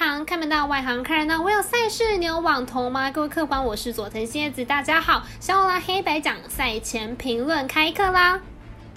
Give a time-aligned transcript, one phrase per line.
[0.00, 1.42] 行，看门到外行看热闹。
[1.42, 3.10] 我有赛事，你有网投吗？
[3.10, 5.26] 各位客官，我是佐藤蝎子，大家好。
[5.40, 8.40] 小拉黑白讲赛前评论开课啦。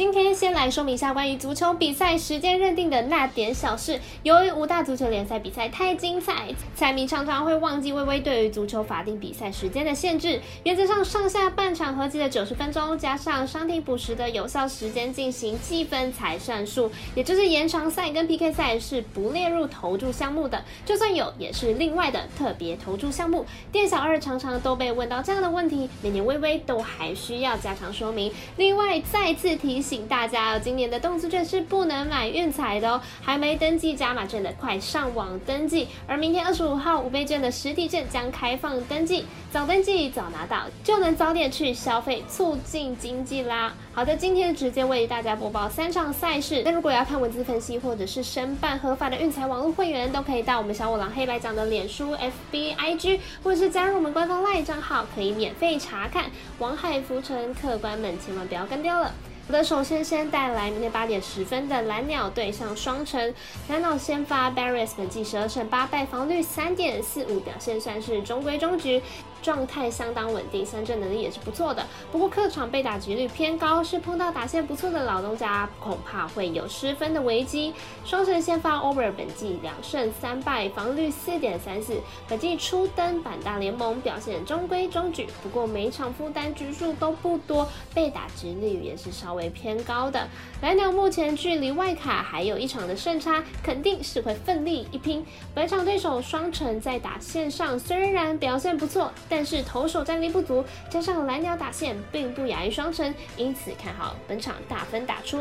[0.00, 4.00] 今天先来说明一下关于足球比赛时间认定的那点小事。
[4.22, 10.40] 由于五大足球联赛比赛太精彩，彩迷常常会忘记微微对于足球法定比赛时间的限制。
[10.62, 16.90] 原则上，上下半场合计的九十分钟，加上伤停补时的有效时间进行计分才算数。
[17.14, 23.44] 也就是延长赛跟 PK 赛是不列入投注项目的，就算有，也是另外的特别投注项目。
[23.70, 28.32] 店小二常常都被问到这样的问题，每年微微都还需要加强说明。
[28.56, 29.70] 另外，再次提。
[29.89, 35.88] 提醒大家哦，今年的动资券是不能买运彩的哦，还没登记加码券的快上网登记。
[36.06, 43.74] 而明天二十五号五倍券的实体券将开放登记，早登记早拿到，就能早点去消费，促进经济啦。
[43.92, 46.62] 好的，今天直接为大家播报三场赛事。
[46.64, 56.26] 那如果要看文字分析或者是申办合法的运彩网络会员，都可以到我们小五郎黑白讲的脸书、FB、IG，或者是加入我们官方 LINE 账号，可以免费查看。
[56.60, 59.12] 王海浮沉，客官们千万不要跟掉了。
[59.50, 63.34] 我的首先先带来明天八点十分的蓝鸟对上双城。
[63.68, 69.02] 蓝鸟先发 Barris 本季十二胜八败，防率三点四五，表现算是中规中矩。
[69.42, 71.82] 状态相当稳定，三振能力也是不错的。
[72.12, 77.72] 不过客场被打击率偏高，是碰到打线不错的老东家，恐怕会有失分的危机。
[78.04, 81.96] 双城先发 Over 本季两胜三败，防率四点三四，
[82.28, 85.26] 本季初登板大联盟，表现中规中矩。
[85.42, 90.28] 不过每场负担局数都不多，被打击率也是稍微为偏高的。
[90.62, 95.26] 蓝鸟目前距离外卡还有一场的胜差，肯定是会奋力一拼。
[95.52, 99.12] 本场对手双城在打线上虽然表现不错。
[99.28, 105.40] 但是投手战力不足，加上蓝鸟打线并不亚于双城，因此看好本场大分打出。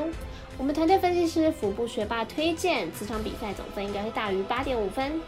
[0.58, 5.20] 我们团队分析师腹部学霸推荐，此场比赛总分应该会大于八点五分。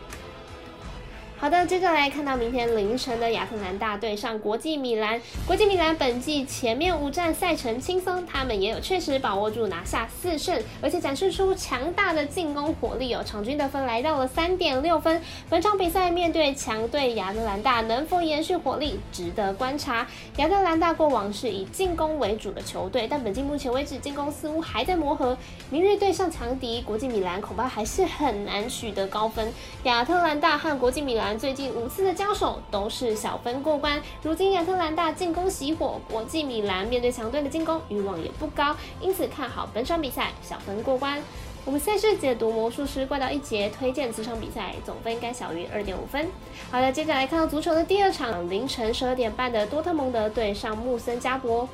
[1.42, 5.20] 好的，接着来看到明天凌晨的亚特兰大对上国际米兰。
[5.48, 13.24] 国际米兰本季前面五战赛程轻松，他们也有确实把握住拿下四胜，而且展示出强大的进攻火力哦。
[13.26, 15.20] 场均得分来到了三点六分。
[15.50, 20.08] 本场比赛面对强队亚特兰大，能否延续火力，值得观察。
[20.38, 25.36] 亚特兰大过往是以进攻为主的球队，但本季目前为止进攻似乎还在磨合。
[25.72, 29.52] 明日对上强敌国际米兰，恐怕还是很难取得高分。
[29.86, 31.31] 亚特兰大和国际米兰。
[31.38, 41.22] 最近五次的交手都是小分过关，如今亚特兰大进攻熄火，国际米兰面对强队的进攻欲望也不高，因此看好本场比赛小分过关。
[41.64, 46.28] 我们赛事解读魔术师怪盗一节推荐此场比赛总分应该小于二点五分。
[46.72, 51.70] 好的，接下来看到足球的第二场，凌晨十二点半的多特蒙德对上穆森加博。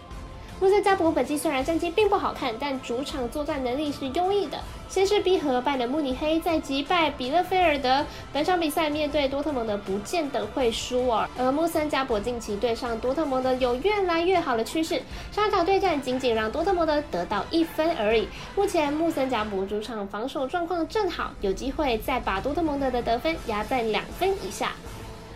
[0.59, 4.57] 穆森加博本季虽然战绩并不好看，但主场作战能力是优异的。
[4.89, 8.03] 先是逼和败的慕尼黑，再击败比勒菲尔德。
[8.33, 11.27] 本场比赛面对多特蒙德，不见得会输哦。
[11.37, 14.99] 而穆森加博近期对上多特蒙德有越来越好的趋势，
[15.31, 18.27] 上场对战仅仅让多特蒙德得到一分而已。
[18.55, 24.71] 目前穆森加博主场防守状况正好，有机会再把多特蒙德的得分压在两分以下。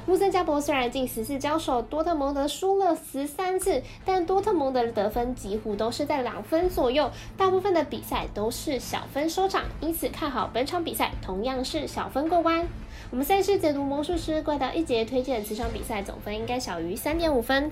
[0.08, 12.68] 穆森加博虽然近十次交手多特蒙德输了十三次，但多特蒙德的得分几乎都是在两分左右，大部分的比赛都是小分收场，因此看好本场比赛同样是小分过关。
[13.12, 17.72] 我们赛事解读魔术师怪盗一杰推荐，此场比赛总分应该小于三点五分。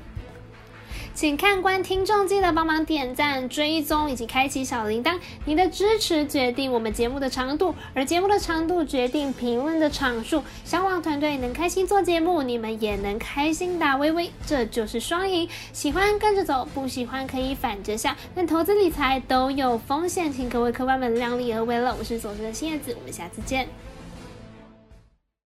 [1.19, 5.19] 请看官听众记得帮忙点赞、追踪以及开启小铃铛。
[5.43, 10.41] 你的支持决定我们节目的长度，而节目的长度决定评论的场数。
[10.63, 15.45] 小网团队能开心做节目，你们也能开心打微微，这就是双赢。
[15.73, 18.15] 喜欢跟着走，不喜欢可以反着下。
[18.33, 21.93] 但投资理财都有风险，请各位客官们量力而为了。
[21.99, 23.67] 我是所说的新叶子，我们下次见。